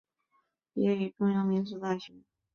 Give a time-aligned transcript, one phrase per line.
[0.73, 2.11] 毕业于中央民族大学。